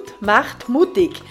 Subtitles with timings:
[0.00, 1.22] Mut macht mutig.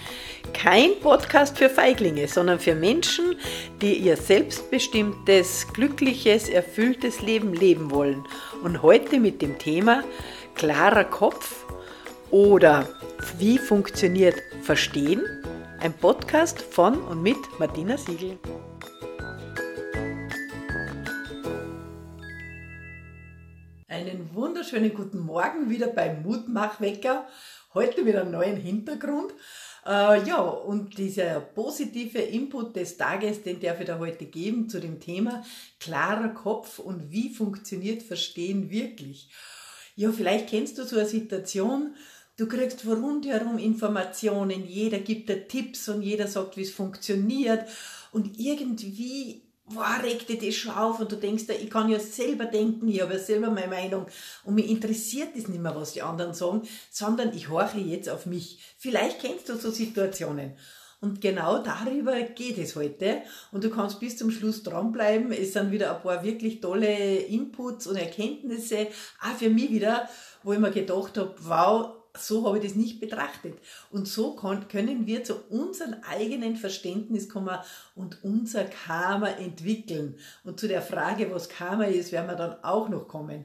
[0.52, 3.36] Kein Podcast für Feiglinge, sondern für Menschen,
[3.82, 8.24] die ihr selbstbestimmtes, glückliches, erfülltes Leben leben wollen.
[8.62, 10.04] Und heute mit dem Thema
[10.54, 11.64] klarer Kopf
[12.30, 12.88] oder
[13.38, 15.22] wie funktioniert Verstehen?
[15.80, 18.38] Ein Podcast von und mit Martina Siegel.
[23.88, 27.26] Einen wunderschönen guten Morgen wieder beim Mutmachwecker.
[27.72, 29.32] Heute mit einem neuen Hintergrund.
[29.86, 34.80] Äh, ja, und dieser positive Input des Tages, den darf ich da heute geben zu
[34.80, 35.44] dem Thema
[35.78, 39.30] klarer Kopf und wie funktioniert Verstehen wirklich.
[39.94, 41.94] Ja, vielleicht kennst du so eine Situation,
[42.36, 47.68] du kriegst rundherum Informationen, jeder gibt dir Tipps und jeder sagt, wie es funktioniert
[48.10, 52.46] und irgendwie boah, regt dich das schon auf und du denkst, ich kann ja selber
[52.46, 54.06] denken, ich habe ja selber meine Meinung
[54.44, 58.26] und mich interessiert es nicht mehr, was die anderen sagen, sondern ich horche jetzt auf
[58.26, 58.58] mich.
[58.78, 60.52] Vielleicht kennst du so Situationen.
[61.02, 63.22] Und genau darüber geht es heute.
[63.52, 65.32] Und du kannst bis zum Schluss dranbleiben.
[65.32, 68.88] Es sind wieder ein paar wirklich tolle Inputs und Erkenntnisse,
[69.22, 70.10] auch für mich wieder,
[70.42, 73.54] wo ich mir gedacht habe, wow, so habe ich das nicht betrachtet.
[73.90, 77.58] Und so können wir zu unserem eigenen Verständnis kommen
[77.94, 80.16] und unser Karma entwickeln.
[80.44, 83.44] Und zu der Frage, was Karma ist, werden wir dann auch noch kommen.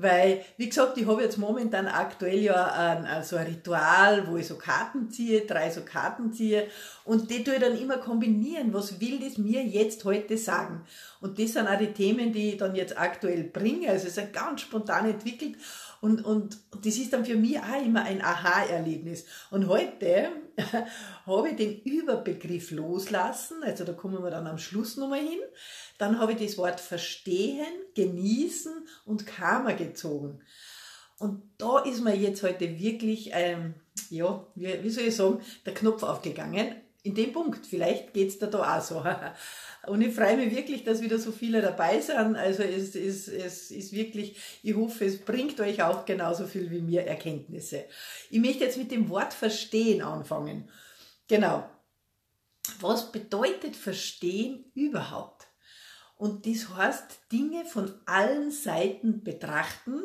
[0.00, 4.46] Weil, wie gesagt, ich habe jetzt momentan aktuell ja ein, also ein Ritual, wo ich
[4.46, 6.68] so Karten ziehe, drei so Karten ziehe
[7.04, 8.72] und die tue ich dann immer kombinieren.
[8.72, 10.84] Was will das mir jetzt heute sagen?
[11.20, 13.90] Und das sind auch die Themen, die ich dann jetzt aktuell bringe.
[13.90, 15.56] Also es ist ganz spontan entwickelt
[16.00, 19.24] und, und das ist dann für mich auch immer ein Aha-Erlebnis.
[19.50, 20.30] Und heute
[21.26, 25.40] habe ich den Überbegriff loslassen, also da kommen wir dann am Schluss nochmal hin.
[25.98, 30.40] Dann habe ich das Wort verstehen, genießen und Karma gezogen.
[31.18, 33.74] Und da ist mir jetzt heute wirklich, ähm,
[34.08, 36.76] ja, wie, wie soll ich sagen, der Knopf aufgegangen.
[37.08, 39.02] In dem Punkt, vielleicht geht's da da auch so.
[39.86, 42.36] Und ich freue mich wirklich, dass wieder so viele dabei sind.
[42.36, 46.82] Also es, es, es ist wirklich, ich hoffe, es bringt euch auch genauso viel wie
[46.82, 47.86] mir Erkenntnisse.
[48.28, 50.68] Ich möchte jetzt mit dem Wort verstehen anfangen.
[51.28, 51.70] Genau.
[52.80, 55.46] Was bedeutet verstehen überhaupt?
[56.18, 60.02] Und das heißt, Dinge von allen Seiten betrachten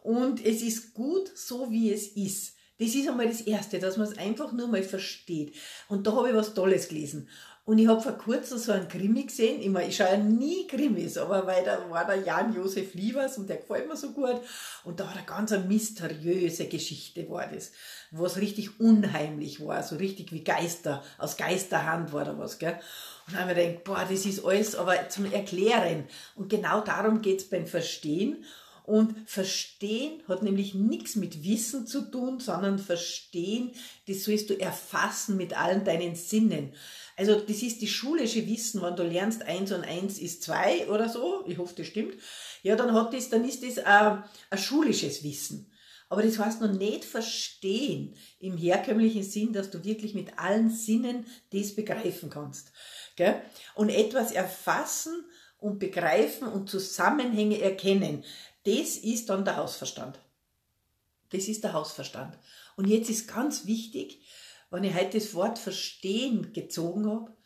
[0.00, 2.56] und es ist gut so, wie es ist.
[2.80, 5.54] Das ist einmal das Erste, dass man es einfach nur mal versteht.
[5.88, 7.28] Und da habe ich was Tolles gelesen.
[7.66, 9.60] Und ich habe vor kurzem so einen Krimi gesehen.
[9.60, 13.50] Ich, meine, ich schaue ja nie Krimis, aber weil da war der Jan-Josef Lievers und
[13.50, 14.40] der gefällt mir so gut.
[14.82, 17.72] Und da war eine ganz eine mysteriöse Geschichte, war das.
[18.12, 22.80] Was richtig unheimlich war, so richtig wie Geister, aus Geisterhand war da was, gell.
[23.26, 26.08] Und dann habe ich mir gedacht, boah, das ist alles aber zum Erklären.
[26.34, 28.42] Und genau darum geht's beim Verstehen.
[28.90, 33.70] Und Verstehen hat nämlich nichts mit Wissen zu tun, sondern Verstehen,
[34.08, 36.74] das sollst du erfassen mit allen deinen Sinnen.
[37.16, 41.08] Also das ist die schulische Wissen, wenn du lernst, eins und eins ist zwei oder
[41.08, 42.14] so, ich hoffe, das stimmt,
[42.64, 45.70] ja, dann, hat das, dann ist das ein, ein schulisches Wissen.
[46.08, 51.26] Aber das heißt noch nicht verstehen im herkömmlichen Sinn, dass du wirklich mit allen Sinnen
[51.52, 52.72] das begreifen kannst.
[53.14, 53.40] Gell?
[53.76, 55.12] Und etwas erfassen
[55.60, 58.24] und begreifen und Zusammenhänge erkennen,
[58.64, 60.18] das ist dann der Hausverstand.
[61.30, 62.38] Das ist der Hausverstand.
[62.76, 64.26] Und jetzt ist ganz wichtig,
[64.70, 67.36] wenn ich heute das Wort verstehen gezogen habe,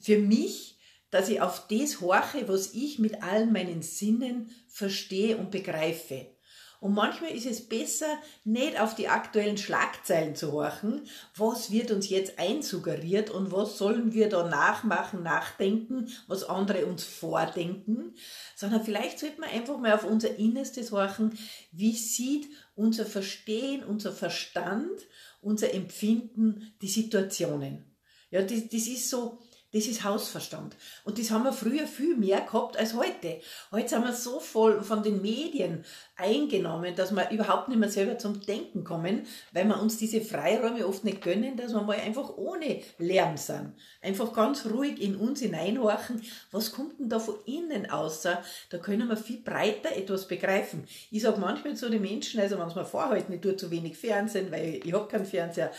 [0.00, 0.78] für mich,
[1.10, 6.34] dass ich auf das horche, was ich mit allen meinen Sinnen verstehe und begreife.
[6.80, 11.02] Und manchmal ist es besser, nicht auf die aktuellen Schlagzeilen zu horchen,
[11.36, 17.04] was wird uns jetzt einsuggeriert und was sollen wir da nachmachen, nachdenken, was andere uns
[17.04, 18.14] vordenken,
[18.56, 21.38] sondern vielleicht sollte man einfach mal auf unser Innerstes horchen,
[21.70, 25.06] wie sieht unser Verstehen, unser Verstand
[25.40, 27.96] unser Empfinden, die Situationen.
[28.30, 29.40] Ja, das, das ist so,
[29.72, 30.76] das ist Hausverstand.
[31.04, 33.40] Und das haben wir früher viel mehr gehabt als heute.
[33.70, 35.84] Heute sind wir so voll von den Medien
[36.16, 40.86] eingenommen, dass wir überhaupt nicht mehr selber zum Denken kommen, weil wir uns diese Freiräume
[40.86, 43.74] oft nicht gönnen, dass wir mal einfach ohne Lärm sind.
[44.02, 46.20] Einfach ganz ruhig in uns hineinhorchen.
[46.50, 48.42] Was kommt denn da von innen außer?
[48.70, 50.84] Da können wir viel breiter etwas begreifen.
[51.12, 53.96] Ich sage manchmal zu den Menschen, also wenn es mir vorhalten, ich tue zu wenig
[53.96, 55.70] Fernsehen, weil ich habe keinen Fernseher.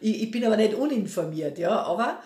[0.00, 2.20] Ich, ich bin aber nicht uninformiert, ja, aber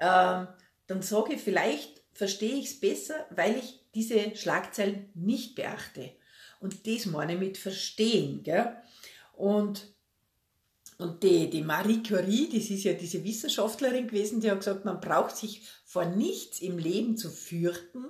[0.00, 0.48] ähm,
[0.86, 6.10] dann sage ich, vielleicht verstehe ich es besser, weil ich diese Schlagzeilen nicht beachte.
[6.60, 8.42] Und das meine ich mit verstehen.
[8.42, 8.76] Gell?
[9.32, 9.94] Und
[10.96, 15.00] Und die, die Marie Curie, das ist ja diese Wissenschaftlerin gewesen, die hat gesagt, man
[15.00, 18.04] braucht sich vor nichts im Leben zu fürchten,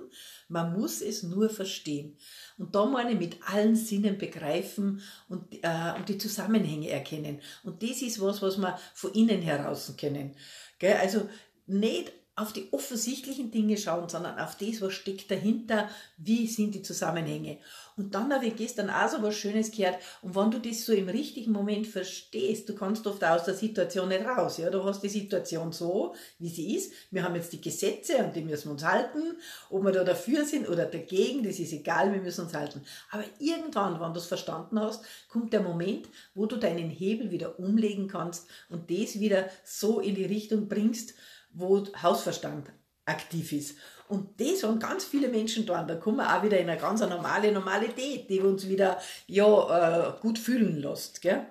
[0.49, 2.15] man muss es nur verstehen.
[2.59, 7.41] Und da meine ich mit allen Sinnen begreifen und, äh, und die Zusammenhänge erkennen.
[7.63, 10.35] Und das ist was, was wir von innen heraus können.
[10.77, 10.97] Gell?
[10.97, 11.27] Also
[11.67, 16.81] nicht auf die offensichtlichen Dinge schauen, sondern auf das, was steckt dahinter, wie sind die
[16.81, 17.59] Zusammenhänge.
[17.95, 19.99] Und dann habe ich gestern auch so was Schönes gehört.
[20.21, 24.09] Und wenn du das so im richtigen Moment verstehst, du kannst oft aus der Situation
[24.09, 24.57] nicht raus.
[24.57, 26.91] Ja, du hast die Situation so, wie sie ist.
[27.09, 29.37] Wir haben jetzt die Gesetze und die müssen wir uns halten.
[29.69, 32.81] Ob wir da dafür sind oder dagegen, das ist egal, wir müssen uns halten.
[33.11, 37.57] Aber irgendwann, wenn du es verstanden hast, kommt der Moment, wo du deinen Hebel wieder
[37.59, 41.13] umlegen kannst und das wieder so in die Richtung bringst,
[41.55, 42.71] wo Hausverstand
[43.05, 43.77] aktiv ist.
[44.07, 45.83] Und das haben ganz viele Menschen da.
[45.83, 50.21] Da kommen wir auch wieder in eine ganz normale Normalität, die uns wieder ja, äh,
[50.21, 51.21] gut fühlen lässt.
[51.21, 51.45] Gell?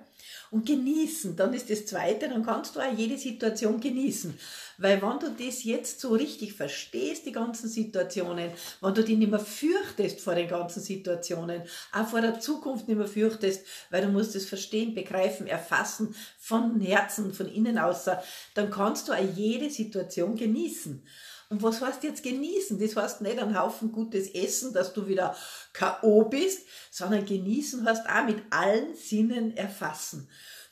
[0.51, 4.37] Und genießen, dann ist das Zweite, dann kannst du auch jede Situation genießen.
[4.77, 9.31] Weil wenn du das jetzt so richtig verstehst, die ganzen Situationen, wenn du dich nicht
[9.31, 14.09] mehr fürchtest vor den ganzen Situationen, auch vor der Zukunft nicht mehr fürchtest, weil du
[14.09, 18.23] musst es verstehen, begreifen, erfassen, von Herzen, von innen außer,
[18.53, 21.03] dann kannst du auch jede Situation genießen.
[21.49, 22.79] Und was heißt jetzt genießen?
[22.79, 25.35] Das heißt nicht ein Haufen gutes Essen, dass du wieder
[25.73, 26.25] K.O.
[26.25, 30.29] bist, sondern genießen heißt auch mit allen Sinnen erfassen.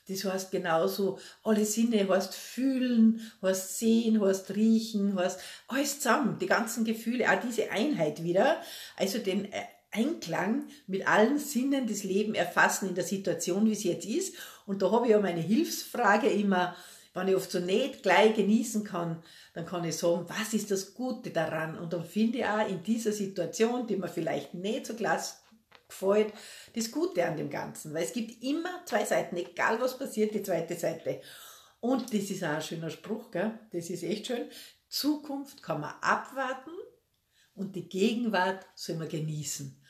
[0.08, 6.46] Das heißt genauso, alle Sinne heißt fühlen, heißt sehen, heißt riechen, heißt alles zusammen, die
[6.46, 8.62] ganzen Gefühle, auch diese Einheit wieder,
[8.98, 9.62] also den äh,
[9.92, 14.36] Einklang mit allen Sinnen des Lebens erfassen in der Situation, wie es jetzt ist.
[14.66, 16.76] Und da habe ich ja meine Hilfsfrage immer,
[17.14, 19.24] wenn ich oft so nicht gleich genießen kann,
[19.54, 21.78] dann kann ich sagen, was ist das Gute daran?
[21.78, 25.36] Und dann finde ich auch in dieser Situation, die mir vielleicht nicht so klasse
[25.88, 26.34] gefällt,
[26.76, 27.94] das Gute an dem Ganzen.
[27.94, 31.22] Weil es gibt immer zwei Seiten, egal was passiert, die zweite Seite.
[31.80, 33.60] Und das ist auch ein schöner Spruch, gell?
[33.72, 34.50] das ist echt schön.
[34.88, 36.72] Zukunft kann man abwarten
[37.56, 39.83] und die Gegenwart soll man genießen.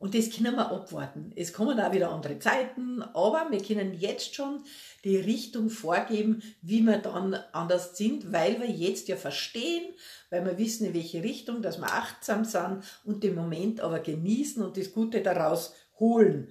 [0.00, 1.30] Und das können wir abwarten.
[1.36, 4.64] Es kommen auch wieder andere Zeiten, aber wir können jetzt schon
[5.04, 9.92] die Richtung vorgeben, wie wir dann anders sind, weil wir jetzt ja verstehen,
[10.30, 14.62] weil wir wissen, in welche Richtung, dass wir achtsam sind und den Moment aber genießen
[14.64, 16.48] und das Gute daraus holen.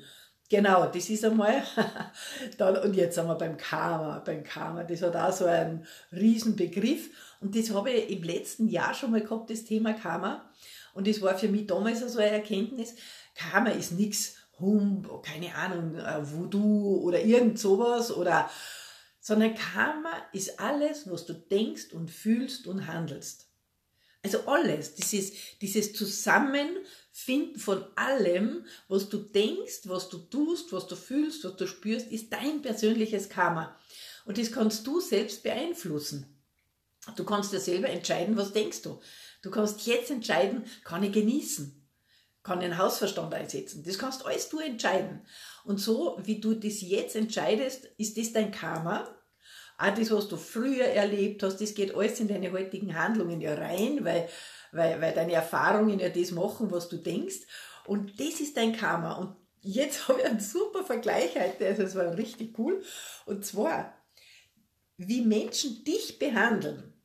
[0.52, 1.64] Genau, das ist einmal,
[2.60, 7.10] dann, und jetzt sind wir beim Karma, beim Karma, das hat auch so einen Riesenbegriff
[7.42, 10.52] und das habe ich im letzten Jahr schon mal gehabt, das Thema Karma
[10.94, 12.96] und das war für mich damals so eine Erkenntnis,
[13.40, 18.50] Karma ist nichts, Hum, keine Ahnung, äh, Voodoo oder irgend sowas oder,
[19.22, 23.48] sondern Karma ist alles, was du denkst und fühlst und handelst.
[24.22, 25.32] Also alles, dieses,
[25.62, 31.66] dieses Zusammenfinden von allem, was du denkst, was du tust, was du fühlst, was du
[31.66, 33.80] spürst, ist dein persönliches Karma.
[34.26, 36.26] Und das kannst du selbst beeinflussen.
[37.16, 39.00] Du kannst dir selber entscheiden, was denkst du.
[39.42, 41.79] Du kannst jetzt entscheiden, kann ich genießen
[42.50, 43.84] kann den Hausverstand einsetzen.
[43.84, 45.22] Das kannst alles du entscheiden.
[45.64, 49.08] Und so, wie du das jetzt entscheidest, ist das dein Karma.
[49.78, 53.54] Auch das, was du früher erlebt hast, das geht alles in deine heutigen Handlungen ja
[53.54, 54.28] rein, weil,
[54.72, 57.42] weil, weil deine Erfahrungen ja das machen, was du denkst.
[57.86, 59.14] Und das ist dein Karma.
[59.18, 62.82] Und jetzt habe ich einen super Vergleich heute, also es war richtig cool.
[63.28, 63.94] Und zwar,
[64.98, 66.96] wie Menschen dich behandeln,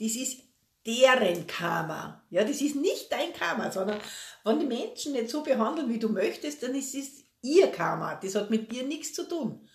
[0.00, 0.49] das ist
[0.86, 2.24] deren Karma.
[2.30, 4.00] Ja, das ist nicht dein Karma, sondern
[4.44, 8.14] wenn die Menschen nicht so behandeln, wie du möchtest, dann ist es ihr Karma.
[8.16, 9.68] Das hat mit dir nichts zu tun.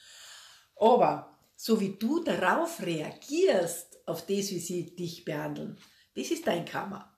[0.79, 5.79] Aber so wie du darauf reagierst, auf das, wie sie dich behandeln,
[6.15, 7.11] das ist dein Karma.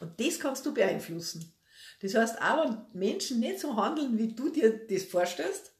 [0.00, 1.52] Und das kannst du beeinflussen.
[2.00, 5.72] Das heißt, auch wenn Menschen nicht so handeln, wie du dir das vorstellst,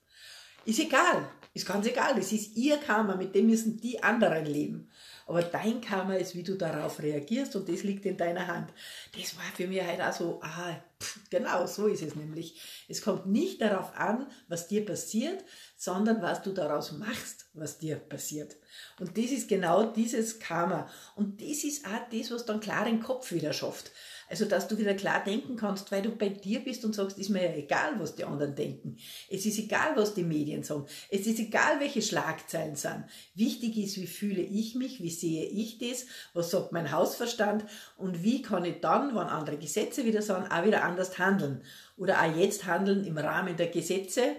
[0.65, 1.29] ist egal.
[1.55, 2.19] Ist ganz egal.
[2.19, 4.91] Es ist ihr Karma, mit dem müssen die anderen leben.
[5.27, 8.73] Aber dein Karma ist, wie du darauf reagierst und das liegt in deiner Hand.
[9.19, 12.61] Das war für mich halt auch so, ah, pff, genau, so ist es nämlich.
[12.89, 15.45] Es kommt nicht darauf an, was dir passiert,
[15.77, 18.57] sondern was du daraus machst, was dir passiert.
[19.01, 20.89] Und das ist genau dieses Karma.
[21.17, 23.91] Und das ist auch das, was dann klar den Kopf wieder schafft.
[24.29, 27.29] Also, dass du wieder klar denken kannst, weil du bei dir bist und sagst, ist
[27.29, 28.97] mir ja egal, was die anderen denken.
[29.31, 30.87] Es ist egal, was die Medien sagen.
[31.11, 33.05] Es ist egal, welche Schlagzeilen sind.
[33.35, 37.65] Wichtig ist, wie fühle ich mich, wie sehe ich das, was sagt mein Hausverstand
[37.97, 41.63] und wie kann ich dann, wenn andere Gesetze wieder sagen, auch wieder anders handeln.
[41.97, 44.37] Oder auch jetzt handeln im Rahmen der Gesetze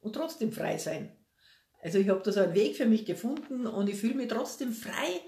[0.00, 1.10] und trotzdem frei sein.
[1.82, 4.72] Also ich habe da so einen Weg für mich gefunden und ich fühle mich trotzdem
[4.72, 5.20] frei,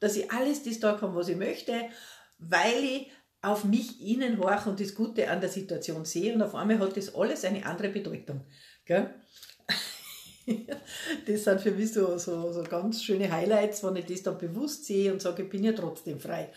[0.00, 1.88] dass ich alles das da kann, was ich möchte,
[2.38, 3.10] weil ich
[3.46, 6.96] auf mich innen horche und das Gute an der Situation sehe und auf einmal hat
[6.96, 8.40] das alles eine andere Bedeutung.
[8.84, 9.14] Gell?
[11.26, 14.84] das sind für mich so, so, so ganz schöne Highlights, wenn ich das dann bewusst
[14.84, 16.52] sehe und sage, ich bin ja trotzdem frei.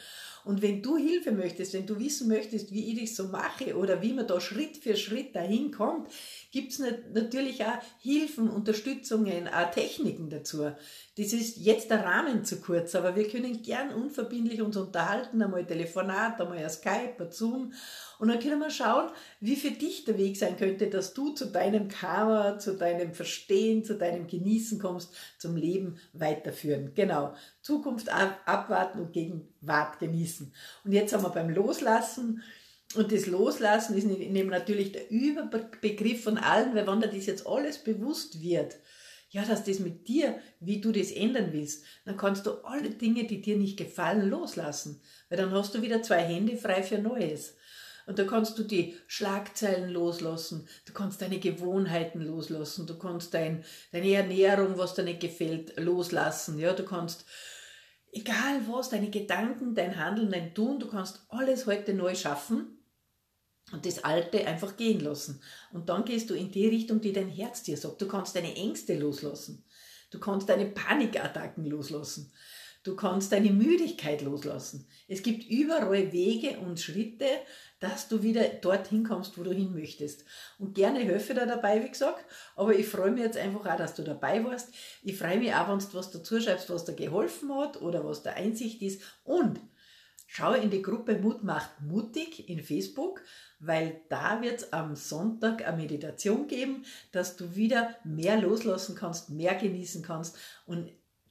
[0.45, 4.01] Und wenn du Hilfe möchtest, wenn du wissen möchtest, wie ich das so mache oder
[4.01, 6.09] wie man da Schritt für Schritt dahin kommt,
[6.51, 6.79] gibt es
[7.13, 10.71] natürlich auch Hilfen, Unterstützungen, auch Techniken dazu.
[11.17, 15.65] Das ist jetzt der Rahmen zu kurz, aber wir können gern unverbindlich uns unterhalten, einmal
[15.65, 17.73] Telefonat, einmal ein Skype, ein Zoom
[18.19, 21.45] und dann können wir schauen, wie für dich der Weg sein könnte, dass du zu
[21.47, 26.93] deinem Karma, zu deinem Verstehen, zu deinem Genießen kommst, zum Leben weiterführen.
[26.95, 27.33] Genau.
[27.61, 29.13] Zukunft abwarten und
[29.59, 30.53] Gegenwart genießen.
[30.83, 32.43] Und jetzt haben wir beim Loslassen
[32.95, 37.77] und das Loslassen ist natürlich der Überbegriff von allen, weil wenn dir das jetzt alles
[37.83, 38.77] bewusst wird,
[39.29, 43.25] ja, dass das mit dir, wie du das ändern willst, dann kannst du alle Dinge,
[43.25, 45.01] die dir nicht gefallen, loslassen.
[45.29, 47.53] Weil dann hast du wieder zwei Hände frei für Neues.
[48.09, 53.63] Und da kannst du die Schlagzeilen loslassen, du kannst deine Gewohnheiten loslassen, du kannst dein,
[53.91, 56.57] deine Ernährung, was dir nicht gefällt, loslassen.
[56.57, 57.25] Ja, du kannst,
[58.11, 62.79] egal was, deine Gedanken, dein Handeln, dein Tun, du kannst alles heute neu schaffen
[63.71, 65.41] und das Alte einfach gehen lassen.
[65.71, 68.01] Und dann gehst du in die Richtung, die dein Herz dir sagt.
[68.01, 69.63] Du kannst deine Ängste loslassen.
[70.11, 72.31] Du kannst deine Panikattacken loslassen.
[72.89, 74.87] Du kannst deine Müdigkeit loslassen.
[75.07, 77.27] Es gibt überall Wege und Schritte,
[77.79, 80.25] dass du wieder dorthin kommst, wo du hin möchtest.
[80.57, 82.25] Und gerne helfe dir dabei, wie gesagt.
[82.55, 84.69] Aber ich freue mich jetzt einfach auch, dass du dabei warst.
[85.03, 88.23] Ich freue mich auch, wenn du was dazu schreibst, was dir geholfen hat oder was
[88.23, 89.03] der Einsicht ist.
[89.23, 89.59] Und
[90.25, 93.21] schau in die Gruppe Mut macht mutig in Facebook
[93.59, 99.29] weil da wird es am Sonntag eine Meditation geben, dass du wieder mehr loslassen kannst,
[99.29, 100.89] mehr genießen kannst und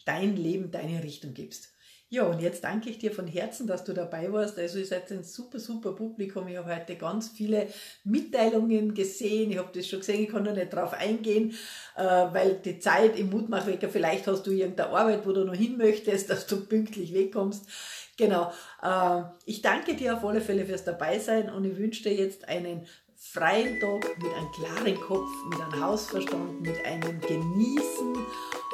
[0.08, 1.74] dein Leben deine Richtung gibst.
[2.10, 4.58] Ja, und jetzt danke ich dir von Herzen, dass du dabei warst.
[4.58, 6.48] Also ihr seid ein super, super Publikum.
[6.48, 7.66] Ich habe heute ganz viele
[8.02, 9.50] Mitteilungen gesehen.
[9.50, 11.54] Ich habe das schon gesehen, ich kann noch nicht drauf eingehen,
[11.96, 15.76] äh, weil die Zeit im Mutmachwecker, vielleicht hast du irgendeine Arbeit, wo du noch hin
[15.76, 17.68] möchtest, dass du pünktlich wegkommst.
[18.16, 18.52] Genau.
[18.82, 22.86] Äh, ich danke dir auf alle Fälle fürs Dabeisein und ich wünsche dir jetzt einen
[23.20, 28.16] freien Tag mit einem klaren Kopf, mit einem Hausverstand, mit einem Genießen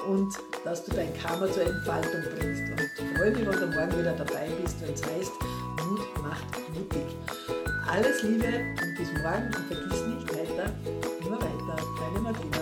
[0.06, 0.34] und
[0.64, 2.62] dass du dein Karma zur Entfaltung bringst.
[2.70, 5.32] Und freue mich, wenn du morgen wieder dabei bist, wenn es heißt,
[5.88, 7.06] Mut macht mutig.
[7.90, 8.46] Alles Liebe
[8.82, 10.70] und bis morgen und vergiss nicht weiter,
[11.20, 11.82] immer weiter.
[11.98, 12.58] Deine Martina.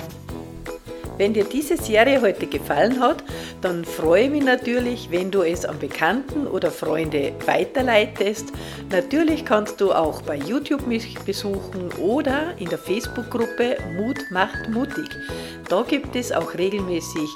[1.18, 3.24] Wenn dir diese Serie heute gefallen hat,
[3.62, 8.52] dann freue ich mich natürlich, wenn du es an Bekannten oder Freunde weiterleitest.
[8.90, 15.08] Natürlich kannst du auch bei YouTube mich besuchen oder in der Facebook-Gruppe Mut macht mutig.
[15.68, 17.28] Da gibt es auch regelmäßig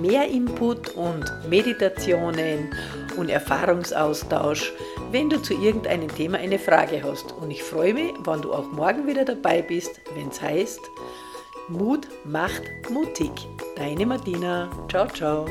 [0.00, 2.70] mehr Input und Meditationen
[3.16, 4.72] und Erfahrungsaustausch,
[5.10, 7.32] wenn du zu irgendeinem Thema eine Frage hast.
[7.32, 10.80] Und ich freue mich, wenn du auch morgen wieder dabei bist, wenn es heißt,
[11.70, 13.30] Mut macht mutig.
[13.76, 14.68] Deine Martina.
[14.88, 15.46] Ciao, ciao.